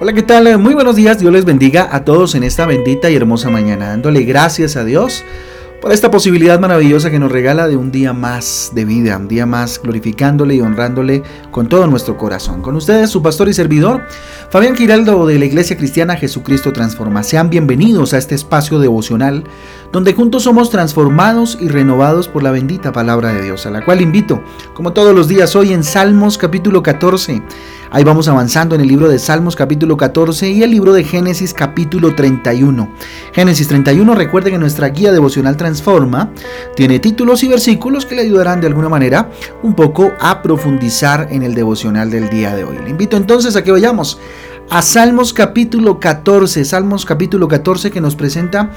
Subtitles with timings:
[0.00, 0.58] Hola, ¿qué tal?
[0.58, 1.20] Muy buenos días.
[1.20, 5.24] Dios les bendiga a todos en esta bendita y hermosa mañana, dándole gracias a Dios
[5.82, 9.46] por esta posibilidad maravillosa que nos regala de un día más de vida, un día
[9.46, 12.62] más glorificándole y honrándole con todo nuestro corazón.
[12.62, 14.06] Con ustedes, su pastor y servidor,
[14.48, 17.24] Fabián Giraldo de la Iglesia Cristiana Jesucristo Transforma.
[17.24, 19.42] Sean bienvenidos a este espacio devocional
[19.90, 24.00] donde juntos somos transformados y renovados por la bendita palabra de Dios, a la cual
[24.00, 24.40] invito,
[24.74, 27.42] como todos los días, hoy en Salmos capítulo 14.
[27.94, 31.52] Ahí vamos avanzando en el libro de Salmos capítulo 14 y el libro de Génesis
[31.52, 32.90] capítulo 31.
[33.34, 36.30] Génesis 31, recuerde que nuestra guía devocional Transforma
[36.74, 39.28] tiene títulos y versículos que le ayudarán de alguna manera
[39.62, 42.78] un poco a profundizar en el devocional del día de hoy.
[42.82, 44.18] Le invito entonces a que vayamos
[44.70, 48.70] a Salmos capítulo 14, Salmos capítulo 14 que nos presenta,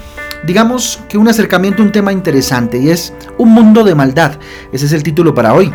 [0.45, 4.37] digamos que un acercamiento un tema interesante y es un mundo de maldad.
[4.71, 5.71] Ese es el título para hoy.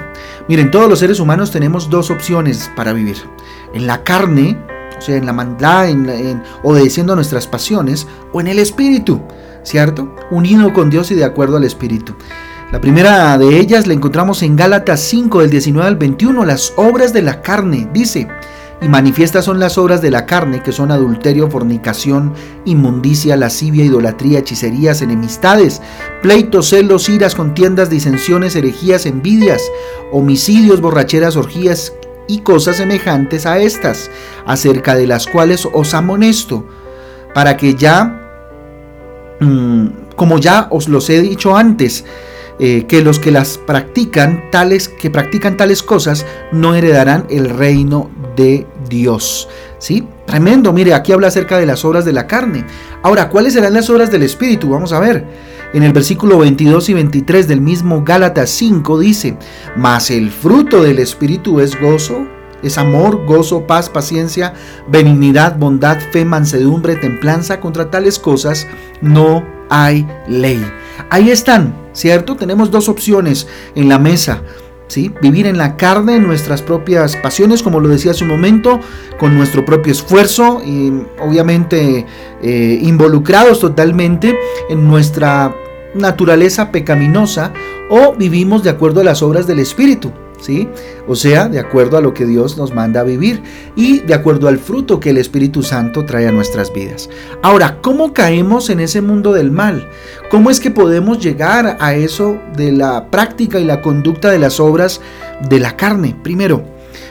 [0.49, 3.17] Miren, todos los seres humanos tenemos dos opciones para vivir.
[3.73, 4.59] En la carne,
[4.99, 9.21] o sea, en la maldad, en, obedeciendo a nuestras pasiones, o en el espíritu,
[9.63, 10.15] ¿cierto?
[10.31, 12.15] Unido con Dios y de acuerdo al espíritu.
[12.73, 17.13] La primera de ellas la encontramos en Gálatas 5 del 19 al 21, las obras
[17.13, 17.89] de la carne.
[17.93, 18.29] Dice,
[18.83, 22.33] y manifiestas son las obras de la carne, que son adulterio, fornicación,
[22.65, 25.83] inmundicia, lascivia, idolatría, hechicerías, enemistades,
[26.23, 29.63] pleitos, celos, iras, contiendas, disensiones, herejías, envidias,
[30.13, 31.93] homicidios, borracheras, orgías
[32.27, 34.11] y cosas semejantes a estas,
[34.47, 36.67] acerca de las cuales os amonesto,
[37.35, 38.19] para que ya,
[39.41, 42.05] mm, como ya os los he dicho antes,
[42.59, 48.11] eh, que los que las practican, tales que practican tales cosas, no heredarán el reino
[48.37, 49.49] de Dios.
[49.79, 50.07] ¿Sí?
[50.27, 52.65] Tremendo, mire, aquí habla acerca de las obras de la carne.
[53.03, 54.71] Ahora, ¿cuáles serán las obras del Espíritu?
[54.71, 55.25] Vamos a ver.
[55.73, 59.37] En el versículo 22 y 23 del mismo Gálatas 5 dice,
[59.77, 62.27] mas el fruto del Espíritu es gozo,
[62.63, 64.53] es amor, gozo, paz, paciencia,
[64.89, 67.61] benignidad, bondad, fe, mansedumbre, templanza.
[67.61, 68.67] Contra tales cosas
[69.01, 70.61] no hay ley.
[71.09, 72.37] Ahí están, ¿cierto?
[72.37, 74.43] Tenemos dos opciones en la mesa.
[74.91, 75.13] ¿Sí?
[75.23, 78.81] Vivir en la carne, nuestras propias pasiones, como lo decía hace un momento,
[79.21, 82.05] con nuestro propio esfuerzo y obviamente
[82.43, 84.37] eh, involucrados totalmente
[84.69, 85.55] en nuestra
[85.95, 87.53] naturaleza pecaminosa
[87.89, 90.11] o vivimos de acuerdo a las obras del Espíritu.
[90.41, 90.69] ¿Sí?
[91.07, 93.43] O sea, de acuerdo a lo que Dios nos manda a vivir
[93.77, 97.09] y de acuerdo al fruto que el Espíritu Santo trae a nuestras vidas.
[97.43, 99.89] Ahora, ¿cómo caemos en ese mundo del mal?
[100.31, 104.61] ¿Cómo es que podemos llegar a eso de la práctica y la conducta de las
[104.61, 105.01] obras
[105.49, 106.17] de la carne?
[106.23, 106.65] Primero,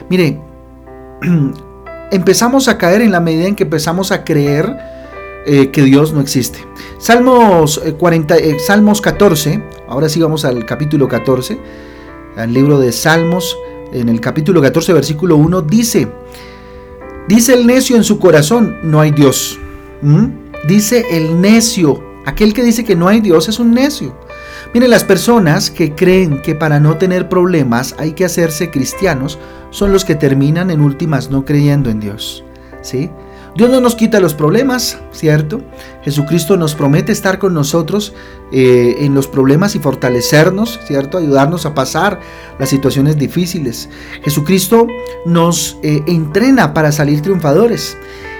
[0.08, 0.40] mire,
[2.10, 4.76] empezamos a caer en la medida en que empezamos a creer
[5.46, 6.58] eh, que Dios no existe.
[6.98, 11.58] Salmos, 40, eh, eh, Salmos 14, ahora sí vamos al capítulo 14
[12.36, 13.56] al libro de Salmos,
[13.92, 16.08] en el capítulo 14, versículo 1, dice,
[17.28, 19.58] dice el necio en su corazón, no hay Dios.
[20.02, 20.26] ¿Mm?
[20.68, 24.14] Dice el necio, aquel que dice que no hay Dios es un necio.
[24.72, 29.38] Miren, las personas que creen que para no tener problemas hay que hacerse cristianos
[29.70, 32.44] son los que terminan en últimas no creyendo en Dios.
[32.82, 33.10] ¿Sí?
[33.56, 35.60] Dios no nos quita los problemas, ¿cierto?
[36.02, 38.14] Jesucristo nos promete estar con nosotros
[38.52, 41.18] eh, en los problemas y fortalecernos, ¿cierto?
[41.18, 42.20] Ayudarnos a pasar
[42.58, 43.88] las situaciones difíciles.
[44.22, 44.86] Jesucristo
[45.26, 47.96] nos eh, entrena para salir triunfadores.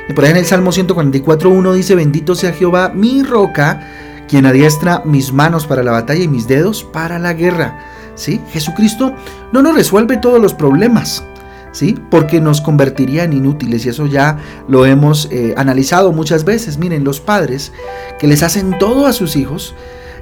[0.08, 3.80] Y por ahí en el Salmo 144.1 dice, bendito sea Jehová, mi roca,
[4.28, 7.78] quien adiestra mis manos para la batalla y mis dedos para la guerra.
[8.14, 8.40] ¿Sí?
[8.50, 9.14] Jesucristo
[9.52, 11.24] no nos resuelve todos los problemas,
[11.72, 11.96] ¿sí?
[12.10, 14.38] Porque nos convertiría en inútiles y eso ya
[14.68, 16.78] lo hemos eh, analizado muchas veces.
[16.78, 17.72] Miren, los padres
[18.18, 19.74] que les hacen todo a sus hijos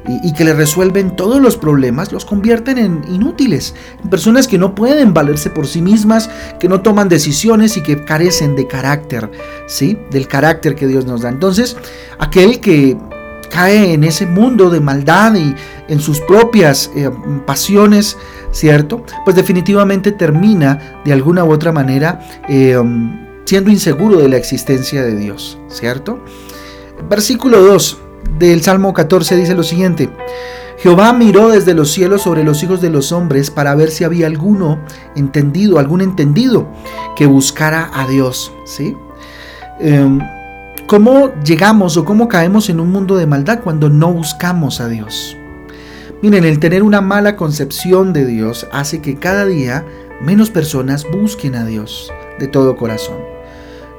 [0.06, 4.74] y, que les resuelven todos los problemas, los convierten en inútiles, en personas que no
[4.74, 9.30] pueden valerse por sí mismas, que no toman decisiones y que carecen de carácter,
[9.66, 9.98] ¿sí?
[10.10, 11.28] Del carácter que Dios nos da.
[11.28, 11.76] Entonces,
[12.18, 12.96] aquel que
[13.48, 15.54] cae en ese mundo de maldad y
[15.88, 17.10] en sus propias eh,
[17.46, 18.16] pasiones,
[18.50, 19.04] ¿cierto?
[19.24, 25.02] Pues definitivamente termina de alguna u otra manera eh, um, siendo inseguro de la existencia
[25.02, 26.22] de Dios, ¿cierto?
[27.08, 27.98] Versículo 2
[28.38, 30.10] del Salmo 14 dice lo siguiente.
[30.78, 34.26] Jehová miró desde los cielos sobre los hijos de los hombres para ver si había
[34.26, 34.78] alguno
[35.16, 36.68] entendido, algún entendido
[37.16, 38.96] que buscara a Dios, ¿sí?
[39.80, 40.20] Em,
[40.88, 45.36] ¿Cómo llegamos o cómo caemos en un mundo de maldad cuando no buscamos a Dios?
[46.22, 49.84] Miren, el tener una mala concepción de Dios hace que cada día
[50.22, 53.18] menos personas busquen a Dios de todo corazón.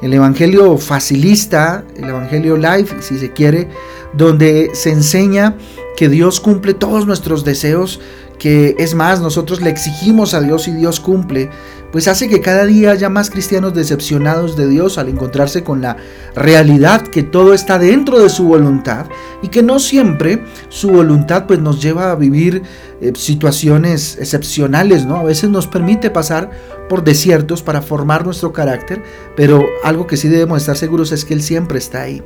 [0.01, 3.69] El Evangelio facilista, el Evangelio life, si se quiere,
[4.13, 5.57] donde se enseña
[5.95, 8.00] que Dios cumple todos nuestros deseos,
[8.39, 11.51] que es más, nosotros le exigimos a Dios y Dios cumple,
[11.91, 15.97] pues hace que cada día haya más cristianos decepcionados de Dios al encontrarse con la
[16.36, 19.07] realidad que todo está dentro de su voluntad
[19.41, 22.62] y que no siempre su voluntad pues nos lleva a vivir
[23.01, 25.18] eh, situaciones excepcionales, ¿no?
[25.18, 26.51] A veces nos permite pasar
[26.88, 29.01] por desiertos para formar nuestro carácter,
[29.36, 32.24] pero algo que sí debemos estar seguros es que Él siempre está ahí.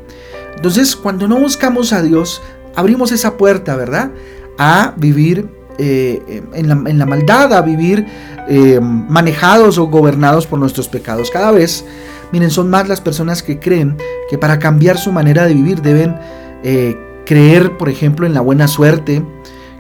[0.56, 2.42] Entonces, cuando no buscamos a Dios,
[2.76, 4.12] abrimos esa puerta, ¿verdad?
[4.58, 5.50] A vivir
[5.80, 6.68] eh, en,
[7.00, 8.06] la, maldad, a vivir
[8.48, 11.32] eh, manejados o gobernados por nuestros pecados.
[11.32, 11.86] Cada vez,
[12.32, 13.98] miren, son más las personas que creen
[14.30, 16.16] que para cambiar su manera de vivir deben
[16.64, 19.24] eh, creer, por ejemplo, en la buena suerte,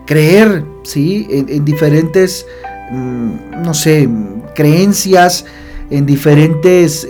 [0.06, 1.27] creer, ¿sí?
[1.30, 2.45] En, diferentes,
[2.92, 4.10] mm, no sé,
[4.56, 5.45] creencias,
[5.89, 7.07] en diferentes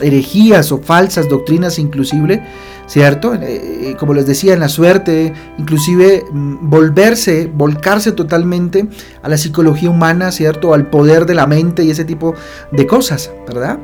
[0.00, 2.42] herejías o falsas doctrinas inclusive,
[2.86, 3.34] ¿cierto?
[3.34, 8.86] Eh, eh, como les decía, en la suerte, inclusive mm, volverse, volcarse totalmente
[9.22, 10.74] a la psicología humana, ¿cierto?
[10.74, 12.34] Al poder de la mente y ese tipo
[12.72, 13.78] de cosas, ¿verdad?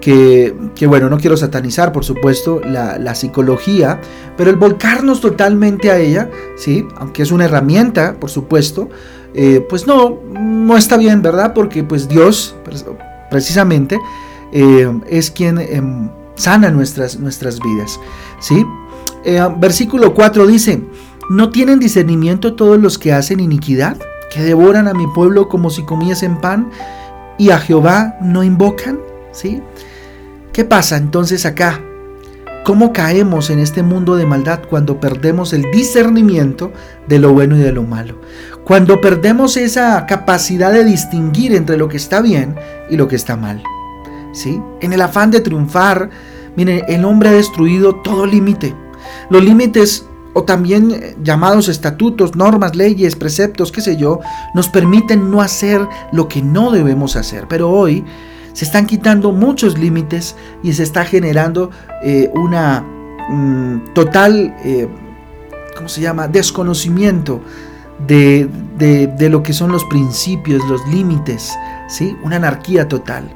[0.00, 0.54] Que,
[0.86, 4.00] bueno, no quiero satanizar, por supuesto, la, psicología,
[4.36, 6.86] pero el volcarnos totalmente a ella, ¿sí?
[6.98, 8.88] Aunque es una herramienta, por supuesto,
[9.34, 11.52] eh, pues no, no está bien, ¿verdad?
[11.54, 12.54] Porque pues Dios,
[13.30, 13.98] precisamente,
[15.08, 18.00] es quien em, sana nuestras, nuestras vidas.
[18.40, 18.64] ¿sí?
[19.24, 20.82] Eh, versículo 4 dice,
[21.30, 23.96] ¿no tienen discernimiento todos los que hacen iniquidad,
[24.32, 26.70] que devoran a mi pueblo como si comiesen pan
[27.38, 28.98] y a Jehová no invocan?
[29.32, 29.62] ¿Sí?
[30.52, 31.80] ¿Qué pasa entonces acá?
[32.64, 36.72] ¿Cómo caemos en este mundo de maldad cuando perdemos el discernimiento
[37.06, 38.20] de lo bueno y de lo malo?
[38.64, 42.56] Cuando perdemos esa capacidad de distinguir entre lo que está bien
[42.90, 43.62] y lo que está mal.
[44.36, 44.60] ¿Sí?
[44.80, 46.10] En el afán de triunfar,
[46.56, 48.74] Mire, el hombre ha destruido todo límite.
[49.28, 54.20] Los límites o también eh, llamados estatutos, normas, leyes, preceptos, qué sé yo,
[54.54, 57.46] nos permiten no hacer lo que no debemos hacer.
[57.48, 58.04] Pero hoy
[58.54, 61.70] se están quitando muchos límites y se está generando
[62.02, 62.80] eh, una
[63.28, 64.88] mm, total, eh,
[65.76, 67.42] ¿cómo se llama?, desconocimiento
[68.06, 68.48] de,
[68.78, 71.54] de, lo que son los principios, los límites,
[71.88, 72.14] ¿sí?
[72.22, 73.30] Una anarquía total.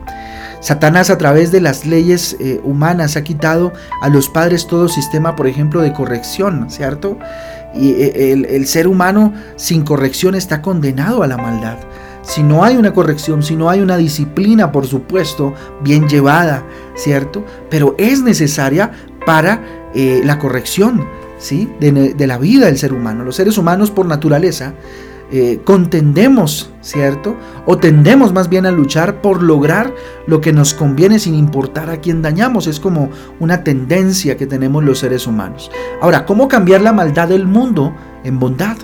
[0.60, 3.72] Satanás a través de las leyes eh, humanas ha quitado
[4.02, 7.18] a los padres todo sistema, por ejemplo, de corrección, ¿cierto?
[7.74, 11.78] Y eh, el, ser humano sin corrección está condenado a la maldad.
[12.22, 16.62] Si no hay una corrección, si no hay una disciplina, por supuesto, bien llevada,
[16.94, 17.44] ¿cierto?
[17.70, 18.90] Pero es necesaria
[19.24, 19.62] para
[19.94, 21.06] eh, la corrección,
[21.38, 21.72] ¿sí?
[21.80, 23.24] De, de la vida del ser humano.
[23.24, 24.74] Los seres humanos por naturaleza
[25.32, 27.36] eh, contendemos, ¿cierto?
[27.64, 29.94] O tendemos más bien a luchar por lograr
[30.26, 32.66] lo que nos conviene sin importar a quién dañamos.
[32.66, 35.70] Es como una tendencia que tenemos los seres humanos.
[36.00, 37.94] Ahora, ¿cómo cambiar la maldad del mundo
[38.24, 38.76] en bondad?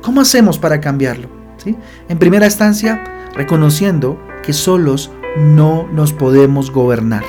[0.00, 1.28] ¿Cómo hacemos para cambiarlo?
[1.56, 1.76] ¿Sí?
[2.08, 3.02] En primera instancia,
[3.34, 7.24] reconociendo que solos no nos podemos gobernar.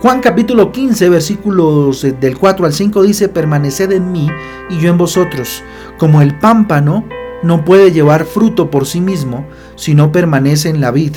[0.00, 4.30] Juan capítulo 15 versículos del 4 al 5 dice, permaneced en mí
[4.70, 5.62] y yo en vosotros,
[5.98, 7.04] como el pámpano
[7.42, 9.46] no puede llevar fruto por sí mismo
[9.76, 11.16] si no permanece en la vid.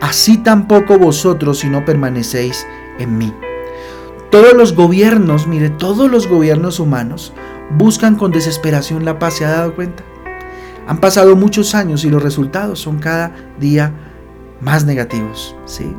[0.00, 2.66] Así tampoco vosotros si no permanecéis
[2.98, 3.32] en mí.
[4.30, 7.32] Todos los gobiernos, mire, todos los gobiernos humanos
[7.76, 9.34] buscan con desesperación la paz.
[9.34, 10.02] ¿Se ha dado cuenta?
[10.86, 13.92] Han pasado muchos años y los resultados son cada día
[14.60, 15.56] más negativos.
[15.64, 15.96] ¿sí?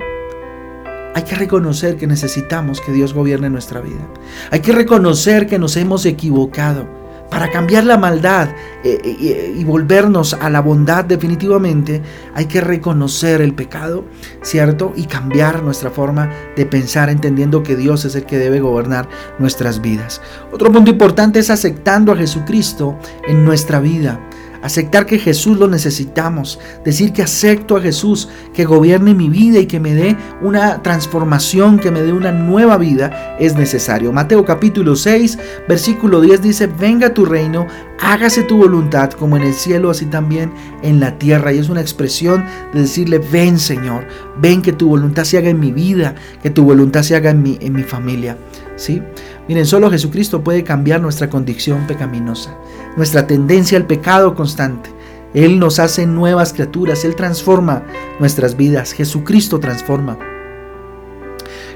[1.16, 4.08] Hay que reconocer que necesitamos que Dios gobierne nuestra vida.
[4.52, 6.88] Hay que reconocer que nos hemos equivocado
[7.30, 8.50] para cambiar la maldad
[8.84, 12.02] eh, eh, y volvernos a la bondad definitivamente,
[12.34, 14.06] hay que reconocer el pecado,
[14.42, 14.94] ¿cierto?
[14.96, 19.82] Y cambiar nuestra forma de pensar entendiendo que Dios es el que debe gobernar nuestras
[19.82, 20.22] vidas.
[20.52, 24.20] Otro punto importante es aceptando a Jesucristo en nuestra vida
[24.62, 29.66] aceptar que Jesús lo necesitamos, decir que acepto a Jesús, que gobierne mi vida y
[29.66, 34.12] que me dé una transformación, que me dé una nueva vida, es necesario.
[34.12, 35.38] Mateo capítulo 6,
[35.68, 37.68] versículo 10 dice, venga tu reino,
[38.00, 41.54] hágase tu voluntad como en el cielo, así también en la tierra.
[41.54, 44.08] Y es una expresión de decirle, ven Señor,
[44.40, 47.42] ven que tu voluntad se haga en mi vida, que tu voluntad se haga en
[47.42, 48.38] mi, en mi familia.
[48.76, 49.02] ¿Sí?
[49.48, 52.56] Miren, solo Jesucristo puede cambiar nuestra condición pecaminosa,
[52.98, 54.90] nuestra tendencia al pecado constante.
[55.34, 57.84] Él nos hace nuevas criaturas, Él transforma
[58.20, 60.18] nuestras vidas, Jesucristo transforma.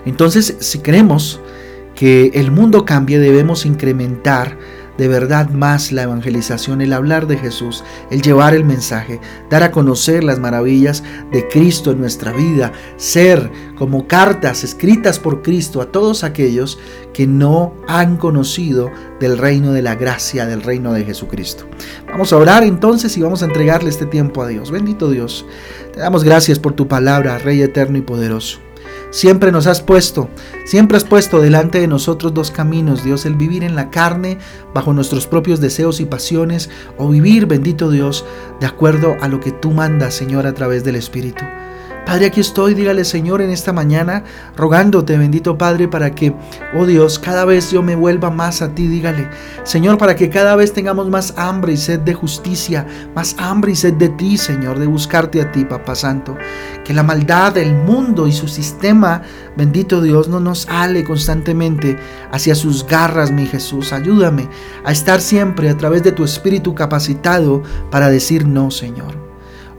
[0.05, 1.39] Entonces, si queremos
[1.95, 4.57] que el mundo cambie, debemos incrementar
[5.01, 9.71] de verdad más la evangelización, el hablar de Jesús, el llevar el mensaje, dar a
[9.71, 15.91] conocer las maravillas de Cristo en nuestra vida, ser como cartas escritas por Cristo a
[15.91, 16.77] todos aquellos
[17.15, 21.65] que no han conocido del reino de la gracia, del reino de Jesucristo.
[22.07, 24.69] Vamos a orar entonces y vamos a entregarle este tiempo a Dios.
[24.69, 25.47] Bendito Dios,
[25.93, 28.59] te damos gracias por tu palabra, Rey eterno y poderoso.
[29.11, 30.29] Siempre nos has puesto,
[30.63, 34.37] siempre has puesto delante de nosotros dos caminos, Dios, el vivir en la carne
[34.73, 38.23] bajo nuestros propios deseos y pasiones o vivir, bendito Dios,
[38.61, 41.43] de acuerdo a lo que tú mandas, Señor, a través del Espíritu.
[42.05, 44.23] Padre, aquí estoy, dígale Señor en esta mañana,
[44.57, 46.33] rogándote, bendito Padre, para que,
[46.75, 49.29] oh Dios, cada vez yo me vuelva más a ti, dígale.
[49.63, 53.75] Señor, para que cada vez tengamos más hambre y sed de justicia, más hambre y
[53.75, 56.35] sed de ti, Señor, de buscarte a ti, Papá Santo.
[56.83, 59.21] Que la maldad del mundo y su sistema,
[59.55, 61.97] bendito Dios, no nos ale constantemente
[62.31, 63.93] hacia sus garras, mi Jesús.
[63.93, 64.49] Ayúdame
[64.83, 69.20] a estar siempre a través de tu Espíritu capacitado para decir no, Señor.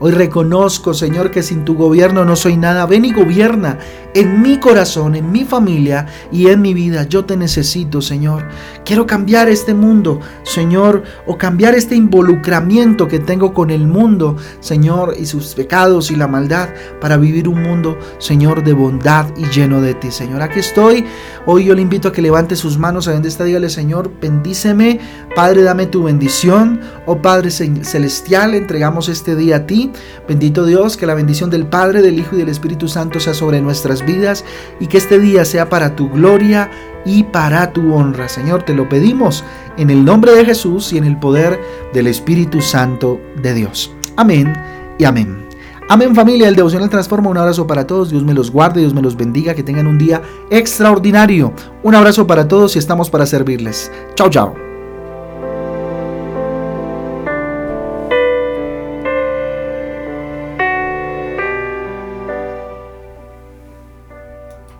[0.05, 2.85] Hoy reconozco, Señor, que sin tu gobierno no soy nada.
[2.85, 3.79] Ven y gobierna
[4.13, 7.03] en mi corazón, en mi familia y en mi vida.
[7.03, 8.43] Yo te necesito, Señor.
[8.83, 15.15] Quiero cambiar este mundo, Señor, o cambiar este involucramiento que tengo con el mundo, Señor,
[15.17, 16.67] y sus pecados y la maldad
[16.99, 20.41] para vivir un mundo, Señor, de bondad y lleno de ti, Señor.
[20.41, 21.05] Aquí estoy.
[21.45, 23.45] Hoy yo le invito a que levante sus manos a donde está.
[23.45, 24.99] Dígale, Señor, bendíceme.
[25.33, 26.81] Padre, dame tu bendición.
[27.05, 29.92] Oh Padre Celestial, entregamos este día a ti.
[30.27, 33.61] Bendito Dios, que la bendición del Padre, del Hijo y del Espíritu Santo sea sobre
[33.61, 34.45] nuestras vidas
[34.79, 36.69] y que este día sea para tu gloria
[37.05, 38.29] y para tu honra.
[38.29, 39.43] Señor, te lo pedimos
[39.77, 41.59] en el nombre de Jesús y en el poder
[41.93, 43.91] del Espíritu Santo de Dios.
[44.15, 44.53] Amén
[44.97, 45.43] y amén.
[45.89, 47.29] Amén familia, el devocional transforma.
[47.29, 49.97] Un abrazo para todos, Dios me los guarde, Dios me los bendiga, que tengan un
[49.97, 51.53] día extraordinario.
[51.83, 53.91] Un abrazo para todos y estamos para servirles.
[54.15, 54.72] Chao, chao.